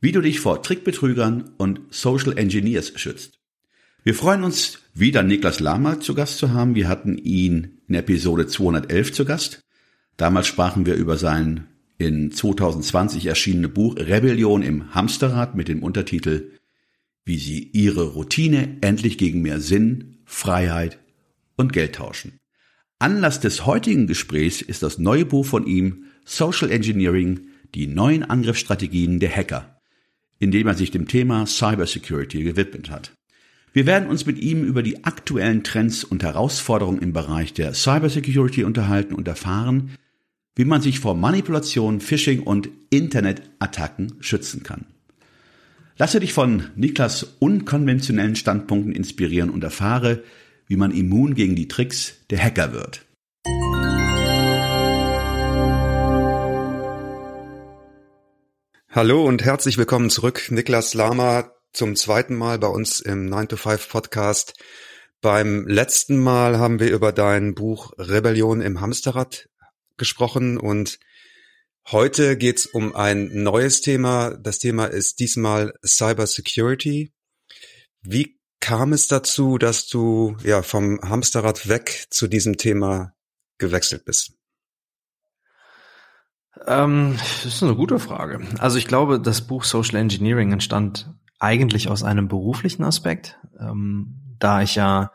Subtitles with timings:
[0.00, 3.38] Wie du dich vor Trickbetrügern und Social Engineers schützt.
[4.02, 6.74] Wir freuen uns, wieder Niklas Lama zu Gast zu haben.
[6.74, 9.60] Wir hatten ihn in Episode 211 zu Gast.
[10.16, 11.66] Damals sprachen wir über sein
[11.98, 16.52] in 2020 erschienene Buch Rebellion im Hamsterrad mit dem Untertitel
[17.26, 20.98] Wie Sie Ihre Routine endlich gegen mehr Sinn, Freiheit
[21.56, 22.40] und Geld tauschen.
[22.98, 29.20] Anlass des heutigen Gesprächs ist das neue Buch von ihm Social Engineering, die neuen Angriffsstrategien
[29.20, 29.79] der Hacker,
[30.40, 33.12] indem er sich dem Thema Cybersecurity gewidmet hat.
[33.72, 38.64] Wir werden uns mit ihm über die aktuellen Trends und Herausforderungen im Bereich der Cybersecurity
[38.64, 39.92] unterhalten und erfahren,
[40.56, 44.86] wie man sich vor Manipulation, Phishing und Internetattacken schützen kann.
[45.96, 50.24] Lasse dich von Niklas unkonventionellen Standpunkten inspirieren und erfahre,
[50.66, 53.04] wie man immun gegen die Tricks der Hacker wird.
[58.92, 60.50] Hallo und herzlich willkommen zurück.
[60.50, 64.54] Niklas Lama zum zweiten Mal bei uns im 9 to 5 Podcast.
[65.20, 69.48] Beim letzten Mal haben wir über dein Buch Rebellion im Hamsterrad
[69.96, 70.98] gesprochen und
[71.92, 74.36] heute geht's um ein neues Thema.
[74.36, 77.12] Das Thema ist diesmal Cyber Security.
[78.02, 83.14] Wie kam es dazu, dass du ja vom Hamsterrad weg zu diesem Thema
[83.58, 84.39] gewechselt bist?
[86.66, 88.40] Ähm, das ist eine gute Frage.
[88.58, 94.62] Also ich glaube, das Buch Social Engineering entstand eigentlich aus einem beruflichen Aspekt, ähm, da
[94.62, 95.10] ich ja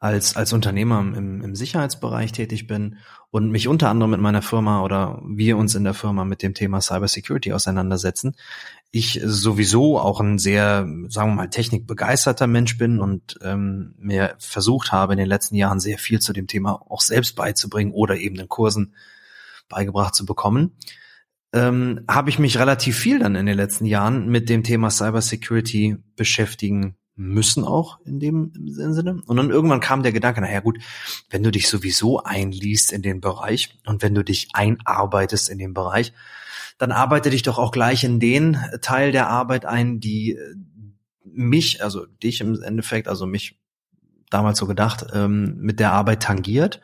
[0.00, 2.98] als, als Unternehmer im, im Sicherheitsbereich tätig bin
[3.30, 6.54] und mich unter anderem mit meiner Firma oder wir uns in der Firma mit dem
[6.54, 8.36] Thema Cybersecurity auseinandersetzen.
[8.90, 14.92] Ich sowieso auch ein sehr, sagen wir mal, technikbegeisterter Mensch bin und ähm, mir versucht
[14.92, 18.36] habe, in den letzten Jahren sehr viel zu dem Thema auch selbst beizubringen oder eben
[18.36, 18.94] in Kursen
[19.68, 20.76] beigebracht zu bekommen,
[21.52, 25.96] ähm, habe ich mich relativ viel dann in den letzten Jahren mit dem Thema Cybersecurity
[26.16, 29.22] beschäftigen müssen auch in dem Sinne.
[29.26, 30.78] Und dann irgendwann kam der Gedanke, naja gut,
[31.30, 35.74] wenn du dich sowieso einliest in den Bereich und wenn du dich einarbeitest in den
[35.74, 36.12] Bereich,
[36.78, 40.54] dann arbeite dich doch auch gleich in den Teil der Arbeit ein, die äh,
[41.24, 43.58] mich, also dich im Endeffekt, also mich
[44.30, 46.80] damals so gedacht, ähm, mit der Arbeit tangiert.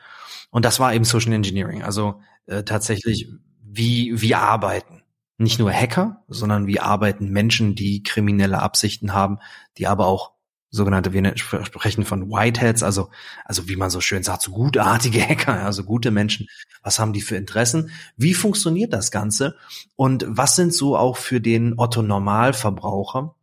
[0.50, 1.84] Und das war eben Social Engineering.
[1.84, 3.28] Also äh, tatsächlich,
[3.62, 5.02] wie, wie arbeiten.
[5.36, 9.38] Nicht nur Hacker, sondern wie arbeiten Menschen, die kriminelle Absichten haben,
[9.78, 10.32] die aber auch
[10.70, 13.10] sogenannte, wir sprechen von Whiteheads, also,
[13.44, 16.48] also wie man so schön sagt, so gutartige Hacker, also gute Menschen.
[16.82, 17.90] Was haben die für Interessen?
[18.16, 19.56] Wie funktioniert das Ganze?
[19.96, 23.34] Und was sind so auch für den Otto Normalverbraucher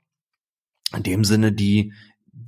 [0.95, 1.94] in dem Sinne die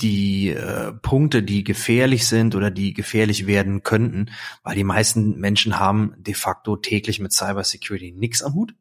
[0.01, 4.31] die äh, Punkte, die gefährlich sind oder die gefährlich werden könnten,
[4.63, 8.75] weil die meisten Menschen haben de facto täglich mit Cybersecurity nichts am Hut,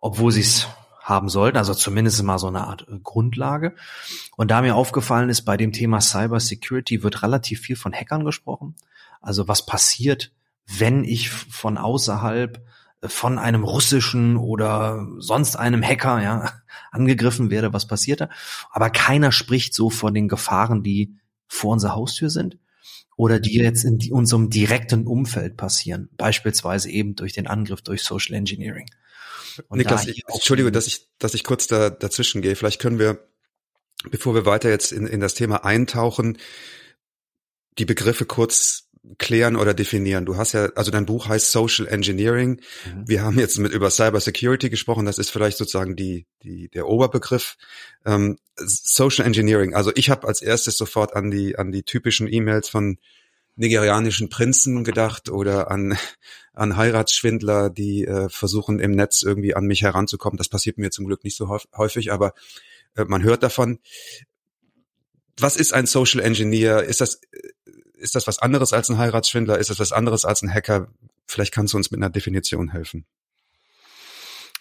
[0.00, 0.68] obwohl sie es
[1.00, 3.74] haben sollten, also zumindest mal so eine Art äh, Grundlage.
[4.36, 8.76] Und da mir aufgefallen ist, bei dem Thema Cybersecurity wird relativ viel von Hackern gesprochen.
[9.20, 10.32] Also was passiert,
[10.66, 12.64] wenn ich von außerhalb
[13.04, 16.52] von einem russischen oder sonst einem Hacker ja,
[16.90, 18.28] angegriffen werde, was passiert da.
[18.70, 21.16] Aber keiner spricht so von den Gefahren, die
[21.48, 22.58] vor unserer Haustür sind
[23.16, 26.08] oder die jetzt in unserem direkten Umfeld passieren.
[26.16, 28.88] Beispielsweise eben durch den Angriff durch Social Engineering.
[29.68, 32.56] Und Niklas, ich, Entschuldige, dass ich, dass ich kurz da, dazwischen gehe.
[32.56, 33.28] Vielleicht können wir,
[34.10, 36.38] bevor wir weiter jetzt in, in das Thema eintauchen,
[37.78, 40.24] die Begriffe kurz klären oder definieren.
[40.24, 42.60] Du hast ja, also dein Buch heißt Social Engineering.
[42.86, 43.08] Mhm.
[43.08, 45.06] Wir haben jetzt mit über Cyber Security gesprochen.
[45.06, 47.56] Das ist vielleicht sozusagen die, die der Oberbegriff.
[48.04, 49.74] Ähm, Social Engineering.
[49.74, 52.98] Also ich habe als erstes sofort an die an die typischen E-Mails von
[53.56, 55.96] nigerianischen Prinzen gedacht oder an
[56.54, 60.36] an Heiratsschwindler, die äh, versuchen im Netz irgendwie an mich heranzukommen.
[60.36, 62.34] Das passiert mir zum Glück nicht so häufig, aber
[62.94, 63.80] äh, man hört davon.
[65.38, 66.84] Was ist ein Social Engineer?
[66.84, 67.20] Ist das
[68.02, 69.58] ist das was anderes als ein Heiratsschwindler?
[69.58, 70.88] Ist das was anderes als ein Hacker?
[71.26, 73.06] Vielleicht kannst du uns mit einer Definition helfen.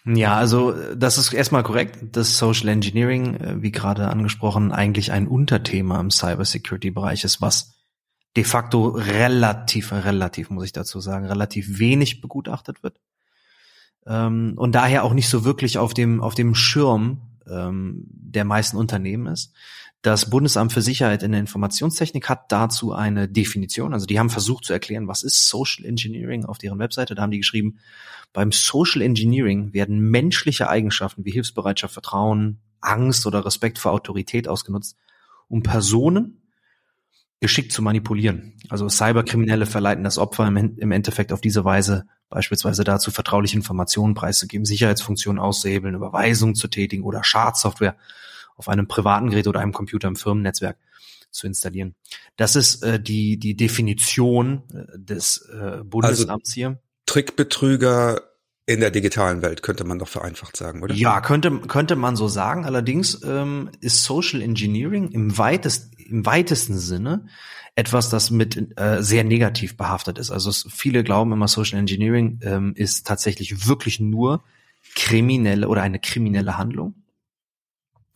[0.05, 5.27] Ja, also das ist erstmal korrekt, dass Social Engineering, äh, wie gerade angesprochen, eigentlich ein
[5.27, 7.75] Unterthema im Cybersecurity-Bereich ist, was
[8.35, 12.99] de facto relativ, relativ, muss ich dazu sagen, relativ wenig begutachtet wird.
[14.07, 18.77] ähm, und daher auch nicht so wirklich auf dem, auf dem Schirm ähm, der meisten
[18.77, 19.53] Unternehmen ist.
[20.01, 23.93] Das Bundesamt für Sicherheit in der Informationstechnik hat dazu eine Definition.
[23.93, 27.13] Also die haben versucht zu erklären, was ist Social Engineering auf deren Webseite.
[27.13, 27.77] Da haben die geschrieben,
[28.33, 34.97] beim Social Engineering werden menschliche Eigenschaften wie Hilfsbereitschaft, Vertrauen, Angst oder Respekt vor Autorität ausgenutzt,
[35.47, 36.41] um Personen
[37.39, 38.53] geschickt zu manipulieren.
[38.69, 44.65] Also Cyberkriminelle verleiten das Opfer im Endeffekt auf diese Weise beispielsweise dazu, vertrauliche Informationen preiszugeben,
[44.65, 47.97] Sicherheitsfunktionen auszuhebeln, Überweisungen zu tätigen oder Schadsoftware
[48.61, 50.77] auf einem privaten Gerät oder einem Computer im Firmennetzwerk
[51.31, 51.95] zu installieren.
[52.37, 56.79] Das ist äh, die, die Definition äh, des äh, Bundesamts also, hier.
[57.07, 58.21] Trickbetrüger
[58.67, 60.93] in der digitalen Welt könnte man doch vereinfacht sagen, oder?
[60.93, 62.65] Ja, könnte, könnte man so sagen.
[62.65, 67.25] Allerdings ähm, ist Social Engineering im, weitest, im weitesten Sinne
[67.73, 70.29] etwas, das mit äh, sehr negativ behaftet ist.
[70.29, 74.43] Also es, viele glauben immer, Social Engineering ähm, ist tatsächlich wirklich nur
[74.93, 77.00] kriminelle oder eine kriminelle Handlung.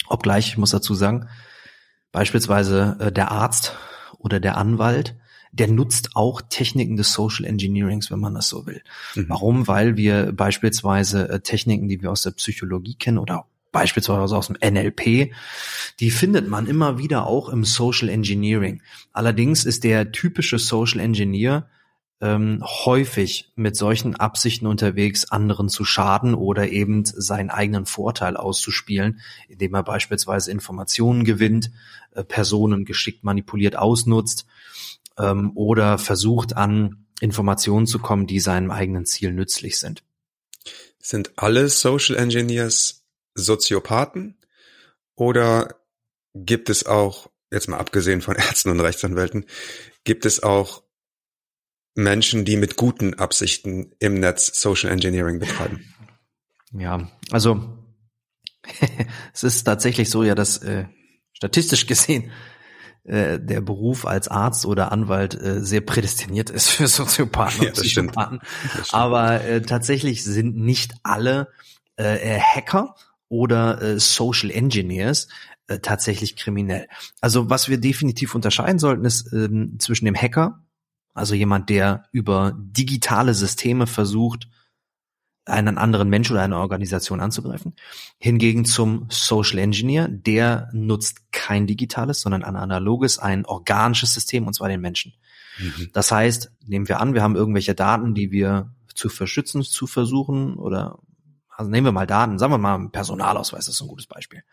[0.08, 1.28] Obgleich, ich muss dazu sagen,
[2.12, 3.76] beispielsweise äh, der Arzt
[4.18, 5.16] oder der Anwalt,
[5.52, 8.82] der nutzt auch Techniken des Social Engineerings, wenn man das so will.
[9.16, 9.26] Mhm.
[9.30, 9.68] Warum?
[9.68, 14.58] Weil wir beispielsweise äh, Techniken, die wir aus der Psychologie kennen oder beispielsweise aus dem
[14.62, 15.34] NLP,
[16.00, 18.82] die findet man immer wieder auch im Social Engineering.
[19.12, 21.68] Allerdings ist der typische Social Engineer
[22.22, 29.20] ähm, häufig mit solchen Absichten unterwegs, anderen zu schaden oder eben seinen eigenen Vorteil auszuspielen,
[29.50, 31.72] indem er beispielsweise Informationen gewinnt,
[32.12, 34.46] äh, Personen geschickt manipuliert ausnutzt
[35.18, 40.04] ähm, oder versucht an Informationen zu kommen, die seinem eigenen Ziel nützlich sind.
[41.00, 43.04] Sind alle Social Engineers
[43.36, 44.38] Soziopathen
[45.16, 45.76] oder
[46.34, 49.46] gibt es auch, jetzt mal abgesehen von Ärzten und Rechtsanwälten,
[50.06, 50.85] gibt es auch
[51.96, 55.82] Menschen, die mit guten Absichten im Netz Social Engineering betreiben?
[56.72, 57.78] Ja, also
[59.34, 60.86] es ist tatsächlich so ja, dass äh,
[61.34, 62.32] statistisch gesehen
[63.06, 67.76] äh, der Beruf als Arzt oder Anwalt äh, sehr prädestiniert ist für Soziopathen ja, und
[67.76, 68.42] Psychopathen.
[68.92, 71.50] Aber äh, tatsächlich sind nicht alle
[71.96, 72.96] äh, Hacker
[73.30, 75.28] oder äh, Social Engineers
[75.68, 76.88] äh, tatsächlich kriminell.
[77.22, 80.65] Also was wir definitiv unterscheiden sollten, ist ähm, zwischen dem Hacker,
[81.16, 84.48] also jemand, der über digitale Systeme versucht,
[85.46, 87.76] einen anderen Mensch oder eine Organisation anzugreifen.
[88.18, 94.54] Hingegen zum Social Engineer, der nutzt kein digitales, sondern ein analoges, ein organisches System, und
[94.54, 95.14] zwar den Menschen.
[95.60, 95.90] Mhm.
[95.94, 100.56] Das heißt, nehmen wir an, wir haben irgendwelche Daten, die wir zu verschützen zu versuchen
[100.56, 101.00] oder
[101.58, 104.44] also nehmen wir mal Daten, sagen wir mal Personalausweis, das ist ein gutes Beispiel.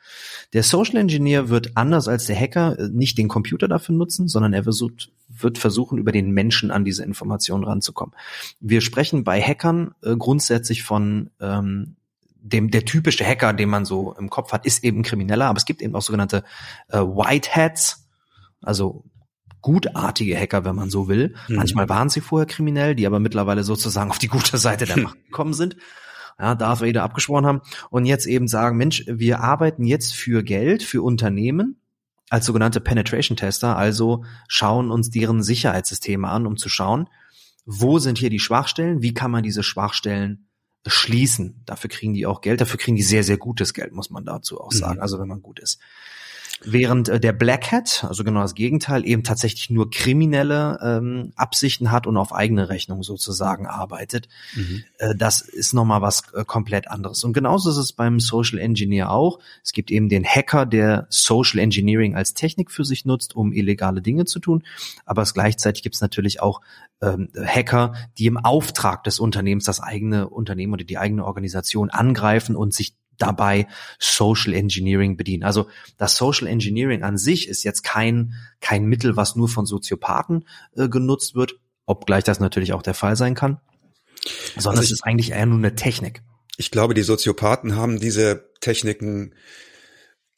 [0.53, 4.53] Der Social Engineer wird anders als der Hacker äh, nicht den Computer dafür nutzen, sondern
[4.53, 8.15] er versucht, wird versuchen, über den Menschen an diese Informationen ranzukommen.
[8.61, 11.97] Wir sprechen bei Hackern äh, grundsätzlich von ähm,
[12.37, 15.65] dem der typische Hacker, den man so im Kopf hat, ist eben Krimineller, aber es
[15.65, 16.45] gibt eben auch sogenannte
[16.89, 18.09] äh, White Hats,
[18.61, 19.05] also
[19.61, 21.35] gutartige Hacker, wenn man so will.
[21.49, 21.57] Mhm.
[21.57, 25.25] Manchmal waren sie vorher kriminell, die aber mittlerweile sozusagen auf die gute Seite der Macht
[25.27, 25.77] gekommen sind
[26.39, 30.83] ja, Darth Vader abgesprochen haben und jetzt eben sagen, Mensch, wir arbeiten jetzt für Geld,
[30.83, 31.77] für Unternehmen
[32.31, 37.09] als sogenannte Penetration Tester, also schauen uns deren Sicherheitssysteme an, um zu schauen,
[37.67, 40.49] wo sind hier die Schwachstellen, wie kann man diese Schwachstellen
[40.87, 41.63] schließen.
[41.67, 44.61] Dafür kriegen die auch Geld, dafür kriegen die sehr, sehr gutes Geld, muss man dazu
[44.61, 45.03] auch sagen, mhm.
[45.03, 45.79] also wenn man gut ist.
[46.65, 51.91] Während äh, der Black Hat, also genau das Gegenteil, eben tatsächlich nur kriminelle ähm, Absichten
[51.91, 54.29] hat und auf eigene Rechnung sozusagen arbeitet.
[54.55, 54.85] Mhm.
[54.99, 57.25] Äh, das ist nochmal was äh, komplett anderes.
[57.25, 59.39] Und genauso ist es beim Social Engineer auch.
[59.65, 64.03] Es gibt eben den Hacker, der Social Engineering als Technik für sich nutzt, um illegale
[64.03, 64.63] Dinge zu tun.
[65.05, 66.61] Aber es gleichzeitig gibt es natürlich auch
[67.01, 72.57] ähm, Hacker, die im Auftrag des Unternehmens das eigene Unternehmen oder die eigene Organisation angreifen
[72.57, 75.45] und sich dabei Social Engineering bedienen.
[75.45, 80.47] Also das Social Engineering an sich ist jetzt kein, kein Mittel, was nur von Soziopathen
[80.77, 81.55] äh, genutzt wird,
[81.87, 83.61] obgleich das natürlich auch der Fall sein kann,
[84.57, 86.23] sondern also ich, es ist eigentlich eher nur eine Technik.
[86.57, 89.35] Ich glaube, die Soziopathen haben diese Techniken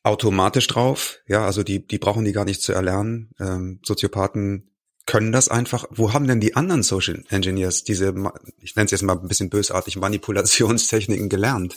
[0.03, 1.19] automatisch drauf.
[1.27, 3.31] Ja, also die, die brauchen die gar nicht zu erlernen.
[3.41, 4.71] Ähm, Soziopathen
[5.07, 5.87] können das einfach.
[5.91, 8.15] Wo haben denn die anderen Social Engineers diese,
[8.61, 11.77] ich nenne es jetzt mal ein bisschen bösartig, Manipulationstechniken gelernt?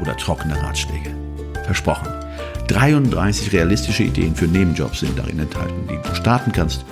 [0.00, 1.14] oder trockene Ratschläge.
[1.64, 2.08] Versprochen.
[2.68, 6.84] 33 realistische Ideen für Nebenjobs sind darin enthalten, die du starten kannst,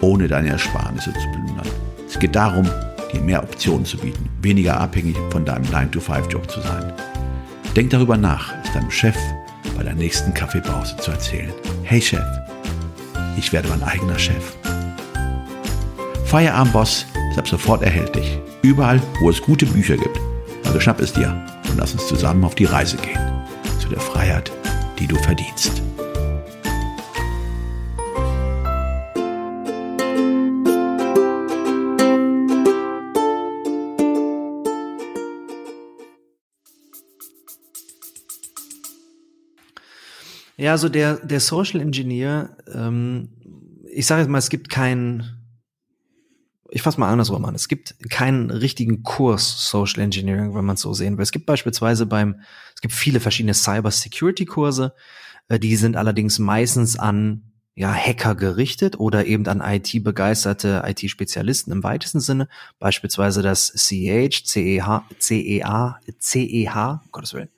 [0.00, 1.68] ohne deine Ersparnisse zu plündern.
[2.08, 2.68] Es geht darum,
[3.12, 6.92] dir mehr Optionen zu bieten, weniger abhängig von deinem 9-to-5-Job zu sein.
[7.76, 9.16] Denk darüber nach, es deinem Chef
[9.76, 11.52] bei der nächsten Kaffeepause zu erzählen.
[11.84, 12.24] Hey Chef,
[13.36, 14.54] ich werde mein eigener Chef.
[16.24, 18.38] Feierabendboss ist ab sofort erhältlich.
[18.62, 20.18] Überall, wo es gute Bücher gibt.
[20.64, 21.34] Also schnapp es dir
[21.70, 23.20] und lass uns zusammen auf die Reise gehen.
[23.78, 24.50] Zu der Freiheit,
[24.98, 25.82] die du verdienst.
[40.60, 43.30] Ja, also der, der Social Engineer, ähm,
[43.90, 45.39] ich sage jetzt mal, es gibt keinen,
[46.70, 50.82] ich fasse mal andersrum an, es gibt keinen richtigen Kurs Social Engineering, wenn man es
[50.82, 51.22] so sehen will.
[51.22, 52.40] Es gibt beispielsweise beim,
[52.74, 54.94] es gibt viele verschiedene Cyber Security Kurse,
[55.48, 57.42] äh, die sind allerdings meistens an
[57.74, 62.48] ja, Hacker gerichtet oder eben an IT-begeisterte IT-Spezialisten im weitesten Sinne,
[62.78, 67.48] beispielsweise das CEH, CEH, CEA, CEH, Gottes Willen,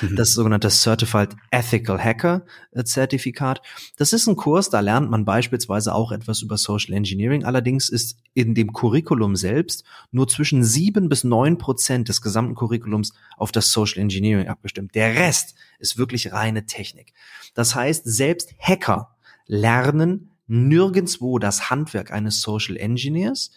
[0.00, 0.16] Mhm.
[0.16, 3.62] Das sogenannte Certified Ethical Hacker äh, Zertifikat.
[3.96, 7.44] Das ist ein Kurs, da lernt man beispielsweise auch etwas über Social Engineering.
[7.44, 13.12] Allerdings ist in dem Curriculum selbst nur zwischen sieben bis neun Prozent des gesamten Curriculums
[13.36, 14.94] auf das Social Engineering abgestimmt.
[14.94, 17.12] Der Rest ist wirklich reine Technik.
[17.54, 23.52] Das heißt, selbst Hacker lernen nirgendswo das Handwerk eines Social Engineers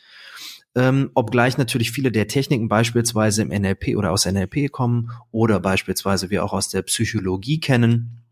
[0.75, 6.30] ähm, obgleich natürlich viele der Techniken beispielsweise im NLP oder aus NLP kommen oder beispielsweise
[6.30, 8.24] wir auch aus der Psychologie kennen.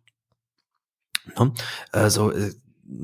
[1.38, 1.54] Ne?
[1.92, 2.52] Also äh,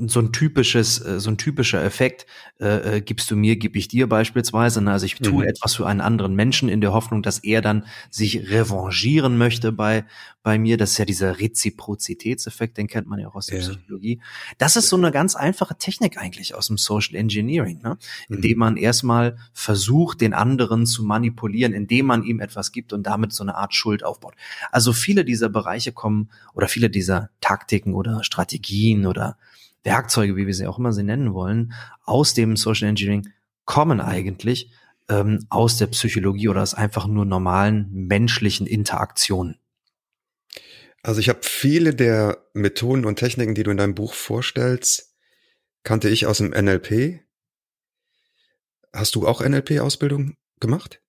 [0.05, 2.25] so ein typisches, äh, so ein typischer Effekt,
[2.59, 4.81] äh, äh, gibst du mir, gib ich dir beispielsweise.
[4.81, 4.91] Ne?
[4.91, 5.49] Also ich tue mhm.
[5.49, 10.05] etwas für einen anderen Menschen in der Hoffnung, dass er dann sich revanchieren möchte bei,
[10.43, 10.77] bei mir.
[10.77, 13.69] Das ist ja dieser Reziprozitätseffekt, den kennt man ja auch aus der ja.
[13.69, 14.21] Psychologie.
[14.57, 17.97] Das ist so eine ganz einfache Technik eigentlich aus dem Social Engineering, ne?
[18.29, 18.59] indem mhm.
[18.59, 23.43] man erstmal versucht, den anderen zu manipulieren, indem man ihm etwas gibt und damit so
[23.43, 24.35] eine Art Schuld aufbaut.
[24.71, 29.37] Also viele dieser Bereiche kommen oder viele dieser Taktiken oder Strategien oder
[29.87, 33.29] Werkzeuge, wie wir sie auch immer sie nennen wollen, aus dem Social Engineering
[33.65, 34.71] kommen eigentlich
[35.09, 39.57] ähm, aus der Psychologie oder aus einfach nur normalen menschlichen Interaktionen.
[41.01, 45.15] Also ich habe viele der Methoden und Techniken, die du in deinem Buch vorstellst,
[45.83, 47.21] kannte ich aus dem NLP.
[48.93, 51.01] Hast du auch NLP-Ausbildung gemacht?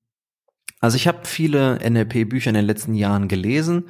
[0.80, 3.88] Also ich habe viele NLP-Bücher in den letzten Jahren gelesen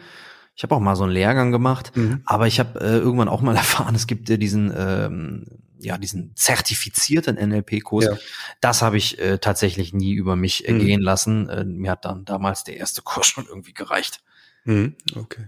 [0.59, 2.21] ich habe auch mal so einen Lehrgang gemacht, mhm.
[2.25, 5.45] aber ich habe äh, irgendwann auch mal erfahren, es gibt äh, diesen ähm,
[5.79, 8.07] ja diesen zertifizierten NLP-Kurs.
[8.07, 8.19] Ja.
[8.61, 10.81] Das habe ich äh, tatsächlich nie über mich äh, mhm.
[10.81, 11.49] gehen lassen.
[11.49, 14.21] Äh, mir hat dann damals der erste Kurs schon irgendwie gereicht.
[14.65, 14.97] Mhm.
[15.15, 15.47] Okay.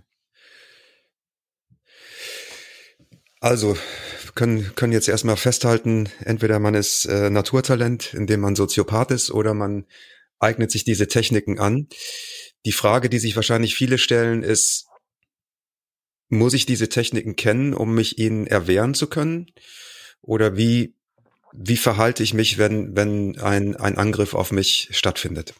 [3.40, 3.76] Also
[4.36, 9.54] können können jetzt erstmal festhalten, entweder man ist äh, Naturtalent, indem man Soziopath ist, oder
[9.54, 9.86] man
[10.38, 11.88] eignet sich diese Techniken an.
[12.64, 14.86] Die Frage, die sich wahrscheinlich viele stellen, ist,
[16.30, 19.46] muss ich diese Techniken kennen, um mich ihnen erwehren zu können?
[20.22, 20.94] Oder wie,
[21.52, 25.54] wie verhalte ich mich, wenn, wenn ein, ein Angriff auf mich stattfindet?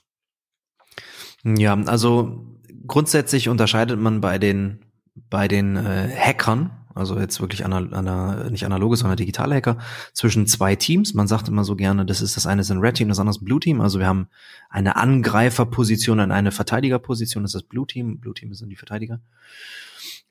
[1.45, 2.47] Ja, also
[2.87, 4.85] grundsätzlich unterscheidet man bei den,
[5.29, 9.79] bei den äh, Hackern, also jetzt wirklich ana, ana, nicht analoge, sondern digitale Hacker,
[10.13, 11.15] zwischen zwei Teams.
[11.15, 13.37] Man sagt immer so gerne, das ist das eine ist ein Red Team, das andere
[13.37, 13.81] ist ein Blue Team.
[13.81, 14.29] Also wir haben
[14.69, 18.21] eine Angreiferposition und eine Verteidigerposition, das ist das Blue Team.
[18.21, 19.21] Blue Team sind die Verteidiger.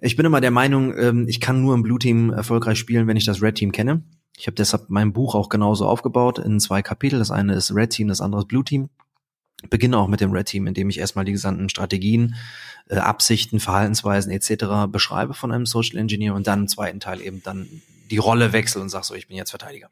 [0.01, 3.17] Ich bin immer der Meinung, ähm, ich kann nur im Blue Team erfolgreich spielen, wenn
[3.17, 4.03] ich das Red Team kenne.
[4.37, 7.19] Ich habe deshalb mein Buch auch genauso aufgebaut in zwei Kapitel.
[7.19, 8.89] Das eine ist Red Team, das andere ist Blue Team.
[9.69, 12.35] Beginne auch mit dem Red Team, indem ich erstmal die gesamten Strategien,
[12.87, 14.87] äh, Absichten, Verhaltensweisen etc.
[14.89, 17.67] beschreibe von einem Social Engineer und dann im zweiten Teil eben dann
[18.09, 19.89] die Rolle wechsle und sag so, ich bin jetzt Verteidiger.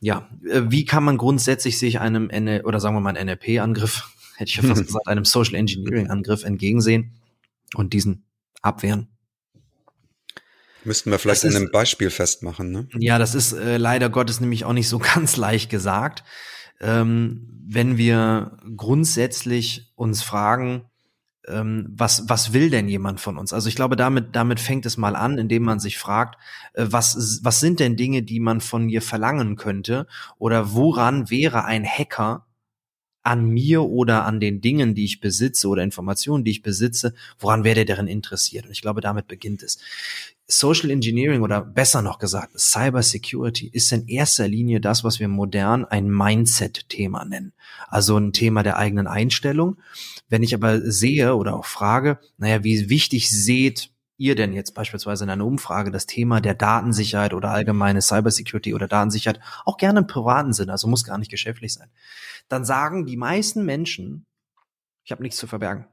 [0.00, 4.14] Ja, äh, wie kann man grundsätzlich sich einem NL oder sagen wir mal einen NLP-Angriff,
[4.36, 7.12] hätte ich ja fast gesagt, einem Social Engineering-Angriff entgegensehen
[7.74, 8.24] und diesen
[8.62, 9.08] abwehren.
[10.84, 12.88] Müssten wir vielleicht in einem Beispiel festmachen, ne?
[12.98, 16.24] Ja, das ist äh, leider Gottes nämlich auch nicht so ganz leicht gesagt.
[16.80, 20.90] Ähm, wenn wir grundsätzlich uns fragen,
[21.46, 23.52] ähm, was, was will denn jemand von uns?
[23.52, 26.40] Also ich glaube, damit, damit fängt es mal an, indem man sich fragt,
[26.74, 30.06] äh, was, was sind denn Dinge, die man von mir verlangen könnte?
[30.38, 32.46] Oder woran wäre ein Hacker
[33.22, 37.64] an mir oder an den Dingen, die ich besitze oder Informationen, die ich besitze, woran
[37.64, 38.66] werde darin interessiert?
[38.66, 39.78] Und ich glaube, damit beginnt es.
[40.46, 45.28] Social Engineering oder besser noch gesagt, Cyber Security ist in erster Linie das, was wir
[45.28, 47.52] modern ein Mindset-Thema nennen.
[47.88, 49.76] Also ein Thema der eigenen Einstellung.
[50.28, 55.24] Wenn ich aber sehe oder auch frage, naja, wie wichtig seht ihr denn jetzt beispielsweise
[55.24, 60.06] in einer Umfrage das Thema der Datensicherheit oder allgemeine Cybersecurity oder Datensicherheit auch gerne im
[60.06, 61.88] privaten Sinn, also muss gar nicht geschäftlich sein,
[62.48, 64.26] dann sagen die meisten Menschen,
[65.04, 65.86] ich habe nichts zu verbergen.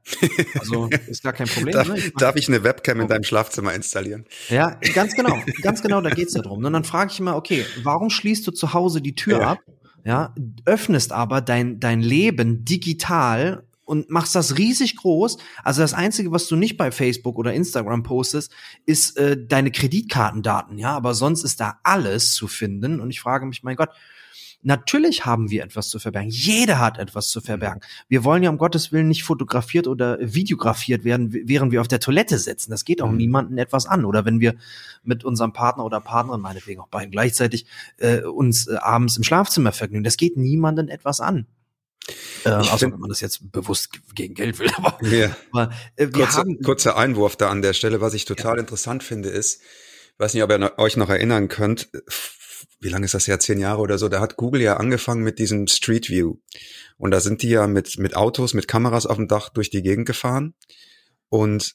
[0.60, 1.72] Also ist gar kein Problem.
[1.72, 1.98] darf, ne?
[1.98, 4.26] ich darf, ich eine Webcam in deinem Schlafzimmer installieren?
[4.50, 6.62] Ja, ganz genau, ganz genau, da geht's ja drum.
[6.62, 9.48] Und dann frage ich immer, okay, warum schließt du zu Hause die Tür ja.
[9.52, 9.58] ab?
[10.04, 15.38] Ja, öffnest aber dein, dein Leben digital und machst das riesig groß.
[15.64, 18.52] Also das Einzige, was du nicht bei Facebook oder Instagram postest,
[18.84, 23.00] ist äh, deine Kreditkartendaten, ja, aber sonst ist da alles zu finden.
[23.00, 23.88] Und ich frage mich, mein Gott,
[24.60, 26.28] natürlich haben wir etwas zu verbergen.
[26.30, 27.80] Jeder hat etwas zu verbergen.
[28.08, 32.00] Wir wollen ja um Gottes Willen nicht fotografiert oder videografiert werden, während wir auf der
[32.00, 32.70] Toilette sitzen.
[32.70, 33.16] Das geht auch mhm.
[33.16, 34.04] niemanden etwas an.
[34.04, 34.54] Oder wenn wir
[35.02, 37.64] mit unserem Partner oder Partnerin, meinetwegen auch beiden gleichzeitig,
[37.96, 40.04] äh, uns äh, abends im Schlafzimmer vergnügen.
[40.04, 41.46] Das geht niemanden etwas an.
[42.44, 44.70] Äh, also wenn man das jetzt bewusst gegen Geld will.
[44.76, 45.36] Aber, ja.
[45.52, 48.60] aber äh, wir Kurze, haben kurzer Einwurf da an der Stelle, was ich total ja.
[48.60, 49.60] interessant finde, ist,
[50.18, 51.90] weiß nicht, ob ihr euch noch erinnern könnt,
[52.80, 55.38] wie lange ist das ja, zehn Jahre oder so, da hat Google ja angefangen mit
[55.38, 56.36] diesem Street View.
[56.96, 59.82] Und da sind die ja mit, mit Autos, mit Kameras auf dem Dach durch die
[59.82, 60.54] Gegend gefahren.
[61.28, 61.74] Und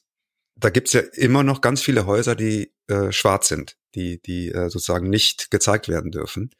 [0.56, 4.70] da gibt's ja immer noch ganz viele Häuser, die äh, schwarz sind, die, die äh,
[4.70, 6.50] sozusagen nicht gezeigt werden dürfen.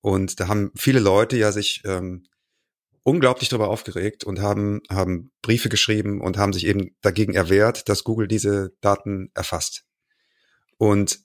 [0.00, 2.24] Und da haben viele Leute ja sich ähm,
[3.02, 8.04] unglaublich darüber aufgeregt und haben, haben Briefe geschrieben und haben sich eben dagegen erwehrt, dass
[8.04, 9.84] Google diese Daten erfasst.
[10.76, 11.20] Und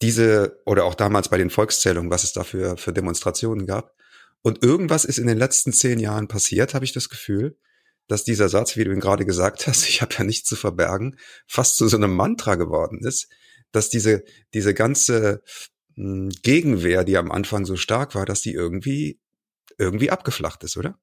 [0.00, 3.94] diese, oder auch damals bei den Volkszählungen, was es da für, Demonstrationen gab.
[4.42, 7.58] Und irgendwas ist in den letzten zehn Jahren passiert, habe ich das Gefühl,
[8.06, 11.18] dass dieser Satz, wie du ihn gerade gesagt hast, ich habe ja nichts zu verbergen,
[11.46, 13.28] fast zu so einem Mantra geworden ist,
[13.72, 15.42] dass diese, diese ganze
[15.94, 19.20] hm, Gegenwehr, die am Anfang so stark war, dass die irgendwie,
[19.78, 20.98] irgendwie abgeflacht ist, oder?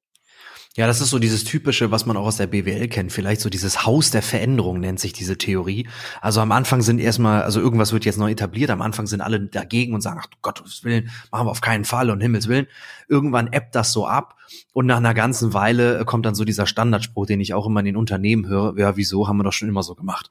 [0.78, 3.14] Ja, das ist so dieses typische, was man auch aus der BWL kennt.
[3.14, 5.88] Vielleicht so dieses Haus der Veränderung nennt sich diese Theorie.
[6.20, 8.70] Also am Anfang sind erstmal, also irgendwas wird jetzt neu etabliert.
[8.70, 12.10] Am Anfang sind alle dagegen und sagen, ach Gottes Willen, machen wir auf keinen Fall
[12.10, 12.68] und Himmels Willen.
[13.08, 14.36] Irgendwann ebbt das so ab.
[14.74, 17.86] Und nach einer ganzen Weile kommt dann so dieser Standardspruch, den ich auch immer in
[17.86, 18.78] den Unternehmen höre.
[18.78, 20.30] Ja, wieso haben wir doch schon immer so gemacht?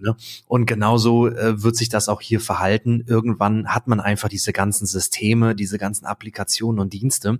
[0.00, 0.16] Ne?
[0.46, 3.04] Und genauso äh, wird sich das auch hier verhalten.
[3.06, 7.38] Irgendwann hat man einfach diese ganzen Systeme, diese ganzen Applikationen und Dienste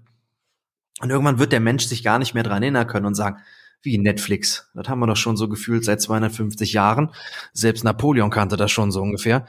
[1.01, 3.39] und irgendwann wird der Mensch sich gar nicht mehr dran erinnern können und sagen,
[3.83, 4.71] wie Netflix.
[4.75, 7.11] Das haben wir doch schon so gefühlt seit 250 Jahren.
[7.53, 9.47] Selbst Napoleon kannte das schon so ungefähr.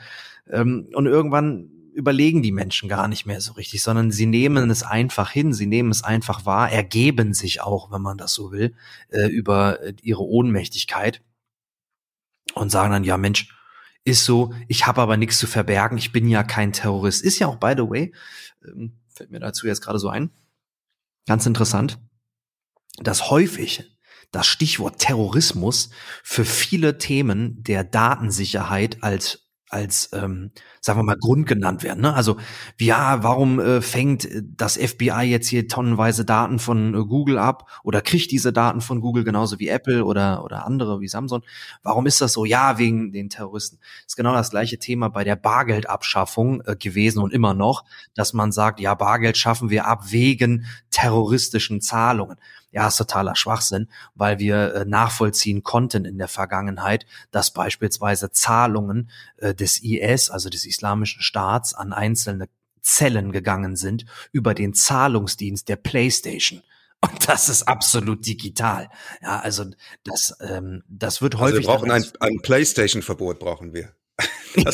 [0.49, 4.83] Ähm, und irgendwann überlegen die Menschen gar nicht mehr so richtig, sondern sie nehmen es
[4.83, 8.75] einfach hin, sie nehmen es einfach wahr, ergeben sich auch, wenn man das so will,
[9.09, 11.21] äh, über ihre Ohnmächtigkeit
[12.53, 13.55] und sagen dann, ja Mensch,
[14.03, 17.23] ist so, ich habe aber nichts zu verbergen, ich bin ja kein Terrorist.
[17.23, 18.13] Ist ja auch, by the way,
[18.67, 20.31] ähm, fällt mir dazu jetzt gerade so ein,
[21.25, 21.99] ganz interessant,
[22.97, 23.83] dass häufig
[24.31, 25.89] das Stichwort Terrorismus
[26.23, 32.01] für viele Themen der Datensicherheit als als, ähm, sagen wir mal, Grund genannt werden.
[32.01, 32.13] Ne?
[32.13, 32.37] Also,
[32.79, 38.01] ja, warum äh, fängt das FBI jetzt hier tonnenweise Daten von äh, Google ab oder
[38.01, 41.41] kriegt diese Daten von Google genauso wie Apple oder, oder andere wie Samsung?
[41.81, 42.45] Warum ist das so?
[42.45, 43.79] Ja, wegen den Terroristen.
[44.05, 48.51] Ist genau das gleiche Thema bei der Bargeldabschaffung äh, gewesen und immer noch, dass man
[48.51, 52.37] sagt, ja, Bargeld schaffen wir ab wegen terroristischen Zahlungen
[52.75, 59.09] ja, ist totaler Schwachsinn, weil wir äh, nachvollziehen konnten in der Vergangenheit, dass beispielsweise Zahlungen
[59.37, 62.49] äh, des IS, also des Islamischen Staats, an einzelne
[62.81, 66.63] Zellen gegangen sind über den Zahlungsdienst der PlayStation.
[67.01, 68.89] Und das ist absolut digital.
[69.21, 69.65] Ja, also
[70.03, 71.59] das, ähm, das wird häufig.
[71.59, 73.93] Also wir brauchen ein, ein PlayStation-Verbot, brauchen wir.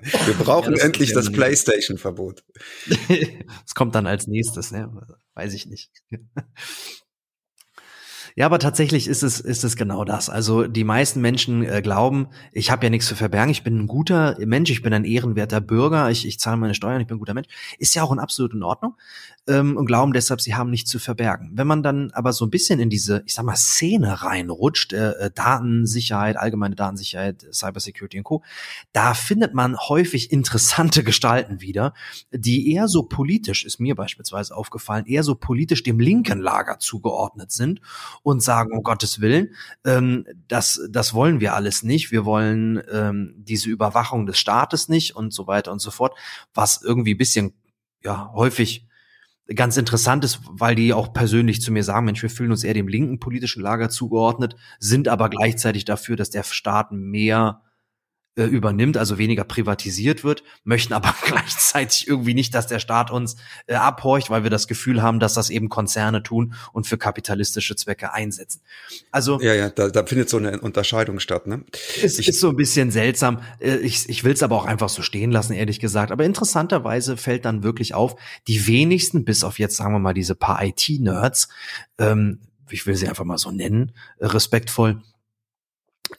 [0.00, 2.44] Wir brauchen ja, endlich das PlayStation-Verbot.
[3.66, 4.90] Es kommt dann als nächstes, ne?
[5.34, 5.90] Weiß ich nicht.
[8.36, 10.30] Ja, aber tatsächlich ist es ist es genau das.
[10.30, 13.86] Also die meisten Menschen äh, glauben, ich habe ja nichts zu verbergen, ich bin ein
[13.88, 17.18] guter Mensch, ich bin ein ehrenwerter Bürger, ich, ich zahle meine Steuern, ich bin ein
[17.18, 17.48] guter Mensch.
[17.80, 18.94] Ist ja auch in absolut in Ordnung
[19.48, 21.50] ähm, und glauben deshalb, sie haben nichts zu verbergen.
[21.54, 25.12] Wenn man dann aber so ein bisschen in diese, ich sag mal, Szene reinrutscht, äh,
[25.12, 28.42] äh Datensicherheit, allgemeine Datensicherheit, Cybersecurity und Co.,
[28.92, 31.94] da findet man häufig interessante Gestalten wieder,
[32.30, 37.50] die eher so politisch, ist mir beispielsweise aufgefallen, eher so politisch dem linken Lager zugeordnet
[37.50, 37.80] sind
[38.22, 42.12] und sagen, um Gottes Willen, ähm, das, das wollen wir alles nicht.
[42.12, 46.16] Wir wollen ähm, diese Überwachung des Staates nicht und so weiter und so fort,
[46.54, 47.54] was irgendwie bisschen
[48.02, 48.87] ja häufig
[49.54, 52.74] ganz interessant ist, weil die auch persönlich zu mir sagen, Mensch, wir fühlen uns eher
[52.74, 57.62] dem linken politischen Lager zugeordnet, sind aber gleichzeitig dafür, dass der Staat mehr
[58.38, 63.36] äh, übernimmt, also weniger privatisiert wird, möchten aber gleichzeitig irgendwie nicht, dass der Staat uns
[63.66, 67.74] äh, abhorcht, weil wir das Gefühl haben, dass das eben Konzerne tun und für kapitalistische
[67.74, 68.60] Zwecke einsetzen.
[69.10, 71.46] Also ja, ja, da, da findet so eine Unterscheidung statt.
[71.48, 71.64] Ne?
[72.02, 73.40] Es ich, ist so ein bisschen seltsam.
[73.58, 76.12] Äh, ich, ich will es aber auch einfach so stehen lassen, ehrlich gesagt.
[76.12, 78.14] Aber interessanterweise fällt dann wirklich auf,
[78.46, 81.48] die wenigsten, bis auf jetzt sagen wir mal diese paar IT-Nerds,
[81.98, 82.38] ähm,
[82.70, 85.02] ich will sie einfach mal so nennen, äh, respektvoll,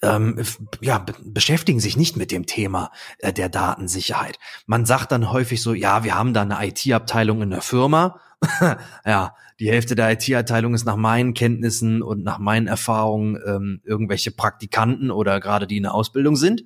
[0.02, 0.42] ähm,
[0.82, 4.40] ja, beschäftigen sich nicht mit dem Thema äh, der Datensicherheit.
[4.66, 8.20] Man sagt dann häufig so, ja, wir haben da eine IT-Abteilung in der Firma.
[9.06, 14.32] ja, die Hälfte der IT-Abteilung ist nach meinen Kenntnissen und nach meinen Erfahrungen ähm, irgendwelche
[14.32, 16.64] Praktikanten oder gerade die in der Ausbildung sind.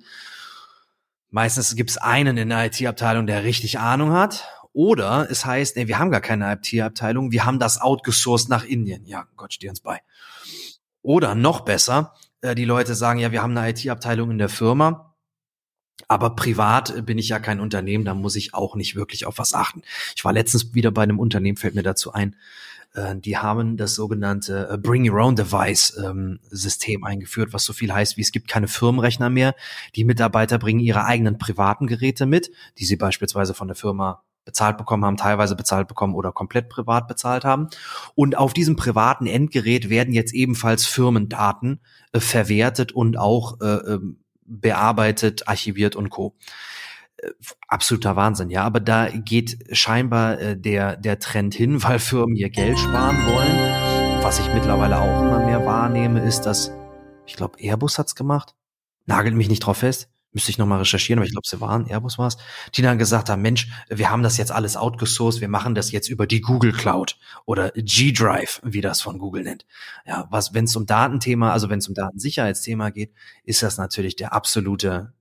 [1.30, 4.48] Meistens gibt es einen in der IT-Abteilung, der richtig Ahnung hat.
[4.72, 9.04] Oder es heißt, nee, wir haben gar keine IT-Abteilung, wir haben das outgesourced nach Indien.
[9.06, 10.00] Ja, Gott steh uns bei.
[11.02, 15.16] Oder noch besser, äh, die Leute sagen, ja, wir haben eine IT-Abteilung in der Firma.
[16.08, 19.54] Aber privat bin ich ja kein Unternehmen, da muss ich auch nicht wirklich auf was
[19.54, 19.82] achten.
[20.16, 22.36] Ich war letztens wieder bei einem Unternehmen, fällt mir dazu ein,
[22.94, 27.72] äh, die haben das sogenannte äh, Bring Your Own Device ähm, System eingeführt, was so
[27.72, 29.54] viel heißt, wie es gibt keine Firmenrechner mehr.
[29.94, 34.76] Die Mitarbeiter bringen ihre eigenen privaten Geräte mit, die sie beispielsweise von der Firma bezahlt
[34.76, 37.68] bekommen haben, teilweise bezahlt bekommen oder komplett privat bezahlt haben.
[38.14, 41.80] Und auf diesem privaten Endgerät werden jetzt ebenfalls Firmendaten
[42.12, 46.36] äh, verwertet und auch äh, ähm, bearbeitet, archiviert und co.
[47.16, 47.30] Äh,
[47.68, 48.64] absoluter Wahnsinn, ja.
[48.64, 54.22] Aber da geht scheinbar äh, der, der Trend hin, weil Firmen ihr Geld sparen wollen.
[54.22, 56.70] Was ich mittlerweile auch immer mehr wahrnehme, ist, dass,
[57.26, 58.54] ich glaube, Airbus hat's gemacht.
[59.06, 62.18] Nagelt mich nicht drauf fest müsste ich nochmal recherchieren, aber ich glaube, sie waren, Airbus
[62.18, 62.36] war es,
[62.74, 66.08] die dann gesagt haben, Mensch, wir haben das jetzt alles outgesourced, wir machen das jetzt
[66.08, 67.16] über die Google Cloud
[67.46, 69.64] oder G-Drive, wie das von Google nennt.
[70.04, 74.16] Ja, was, wenn es um Datenthema, also wenn es um Datensicherheitsthema geht, ist das natürlich
[74.16, 75.14] der absolute,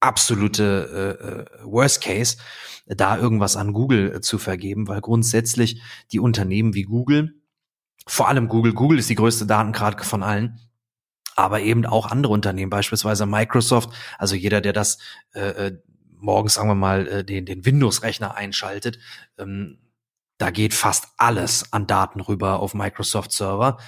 [0.00, 2.38] absolute äh, äh, Worst Case,
[2.86, 7.34] da irgendwas an Google äh, zu vergeben, weil grundsätzlich die Unternehmen wie Google,
[8.06, 10.58] vor allem Google, Google ist die größte Datenkrake von allen,
[11.36, 13.90] aber eben auch andere Unternehmen, beispielsweise Microsoft.
[14.18, 14.98] Also jeder, der das
[15.34, 15.78] äh, äh,
[16.18, 18.98] morgens, sagen wir mal, äh, den, den Windows-Rechner einschaltet,
[19.38, 19.78] ähm,
[20.38, 23.78] da geht fast alles an Daten rüber auf Microsoft-Server.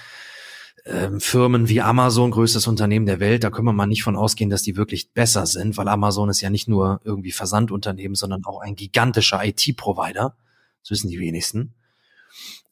[0.85, 4.49] Ähm, Firmen wie Amazon, größtes Unternehmen der Welt, da können wir mal nicht von ausgehen,
[4.49, 8.59] dass die wirklich besser sind, weil Amazon ist ja nicht nur irgendwie Versandunternehmen, sondern auch
[8.59, 10.35] ein gigantischer IT-Provider.
[10.81, 11.73] Das wissen die wenigsten.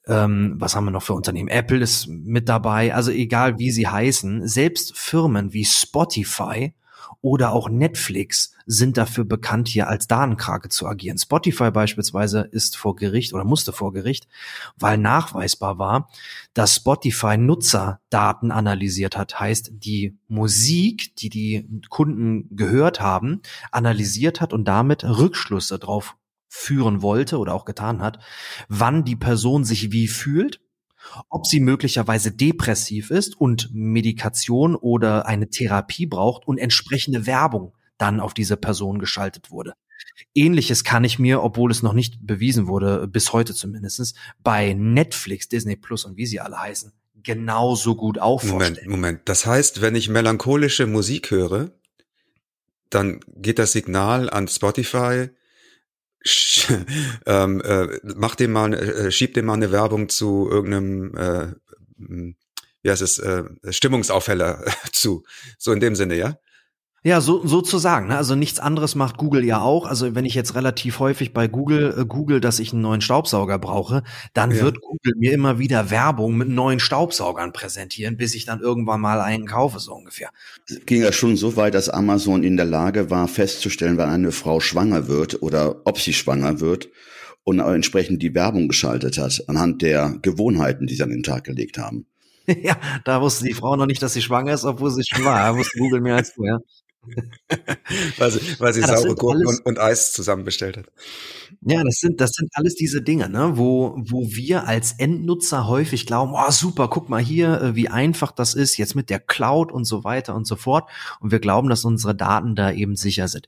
[0.07, 1.49] Ähm, was haben wir noch für Unternehmen?
[1.49, 2.93] Apple ist mit dabei.
[2.93, 6.73] Also egal wie sie heißen, selbst Firmen wie Spotify
[7.21, 11.17] oder auch Netflix sind dafür bekannt, hier als Datenkrake zu agieren.
[11.17, 14.27] Spotify beispielsweise ist vor Gericht oder musste vor Gericht,
[14.77, 16.09] weil nachweisbar war,
[16.53, 19.39] dass Spotify Nutzerdaten analysiert hat.
[19.39, 26.15] Heißt, die Musik, die die Kunden gehört haben, analysiert hat und damit Rückschlüsse drauf
[26.53, 28.19] führen wollte oder auch getan hat,
[28.67, 30.59] wann die Person sich wie fühlt,
[31.29, 38.19] ob sie möglicherweise depressiv ist und Medikation oder eine Therapie braucht und entsprechende Werbung dann
[38.19, 39.75] auf diese Person geschaltet wurde.
[40.35, 45.47] Ähnliches kann ich mir, obwohl es noch nicht bewiesen wurde, bis heute zumindestens bei Netflix,
[45.47, 46.91] Disney Plus und wie sie alle heißen,
[47.23, 48.73] genauso gut auch vorstellen.
[48.73, 49.21] Moment, Moment.
[49.25, 51.71] Das heißt, wenn ich melancholische Musik höre,
[52.89, 55.29] dann geht das Signal an Spotify,
[57.25, 62.35] ähm, äh, mach dem mal, äh, schieb dem mal eine Werbung zu irgendeinem, äh,
[62.83, 65.23] wie heißt es, äh, Stimmungsaufheller zu.
[65.57, 66.37] So in dem Sinne, ja?
[67.03, 68.09] Ja, so sozusagen.
[68.09, 68.17] Ne?
[68.17, 69.87] Also nichts anderes macht Google ja auch.
[69.87, 73.57] Also wenn ich jetzt relativ häufig bei Google äh, Google, dass ich einen neuen Staubsauger
[73.57, 74.03] brauche,
[74.35, 74.61] dann ja.
[74.61, 79.19] wird Google mir immer wieder Werbung mit neuen Staubsaugern präsentieren, bis ich dann irgendwann mal
[79.19, 80.29] einen kaufe, so ungefähr.
[80.69, 84.31] Es ging ja schon so weit, dass Amazon in der Lage war, festzustellen, wann eine
[84.31, 86.87] Frau schwanger wird oder ob sie schwanger wird
[87.43, 91.79] und entsprechend die Werbung geschaltet hat, anhand der Gewohnheiten, die sie an den Tag gelegt
[91.79, 92.05] haben.
[92.61, 95.39] ja, da wusste die Frau noch nicht, dass sie schwanger ist, obwohl sie schon war.
[95.39, 96.59] Da wusste Google mehr als du, ja.
[98.17, 100.85] weil sie, weil sie ja, saure Gurken und, und, Eis zusammen bestellt hat.
[101.61, 106.05] Ja, das sind, das sind alles diese Dinge, ne, wo, wo wir als Endnutzer häufig
[106.05, 109.71] glauben, oh super, guck mal hier, äh, wie einfach das ist, jetzt mit der Cloud
[109.71, 110.89] und so weiter und so fort.
[111.19, 113.47] Und wir glauben, dass unsere Daten da eben sicher sind.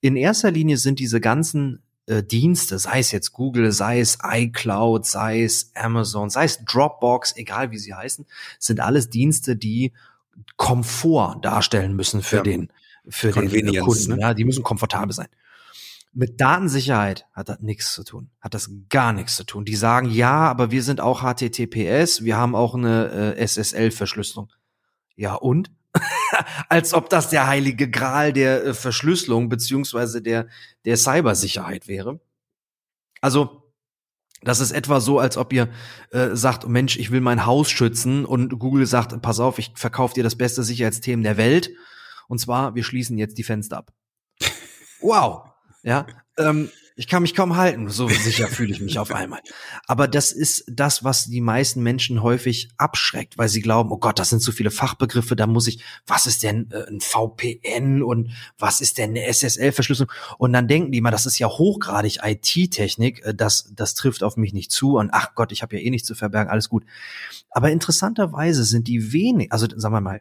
[0.00, 5.06] In erster Linie sind diese ganzen äh, Dienste, sei es jetzt Google, sei es iCloud,
[5.06, 8.26] sei es Amazon, sei es Dropbox, egal wie sie heißen,
[8.58, 9.92] sind alles Dienste, die
[10.56, 12.42] Komfort darstellen müssen für ja.
[12.42, 12.72] den
[13.10, 13.48] für den
[13.80, 14.14] Kunden.
[14.14, 14.20] Ne?
[14.20, 15.28] Ja, die müssen komfortabel sein.
[16.12, 18.30] Mit Datensicherheit hat das nichts zu tun.
[18.40, 19.64] Hat das gar nichts zu tun.
[19.64, 24.50] Die sagen, ja, aber wir sind auch HTTPS, wir haben auch eine äh, SSL-Verschlüsselung.
[25.14, 25.70] Ja, und?
[26.68, 30.48] Als ob das der heilige Gral der äh, Verschlüsselung beziehungsweise der,
[30.84, 32.20] der Cybersicherheit wäre.
[33.20, 33.72] Also,
[34.42, 35.68] das ist etwa so, als ob ihr
[36.12, 40.14] äh, sagt, Mensch, ich will mein Haus schützen und Google sagt, pass auf, ich verkaufe
[40.14, 41.70] dir das beste Sicherheitsthemen der Welt.
[42.30, 43.92] Und zwar, wir schließen jetzt die Fenster ab.
[45.02, 45.48] Wow.
[45.82, 49.40] Ja, ähm, ich kann mich kaum halten, so sicher fühle ich mich auf einmal.
[49.86, 54.18] Aber das ist das, was die meisten Menschen häufig abschreckt, weil sie glauben, oh Gott,
[54.18, 58.30] das sind so viele Fachbegriffe, da muss ich, was ist denn äh, ein VPN und
[58.58, 60.12] was ist denn eine SSL-Verschlüsselung?
[60.36, 64.36] Und dann denken die mal, das ist ja hochgradig IT-Technik, äh, das, das trifft auf
[64.36, 66.84] mich nicht zu und ach Gott, ich habe ja eh nichts zu verbergen, alles gut.
[67.48, 70.20] Aber interessanterweise sind die wenig, also sagen wir mal,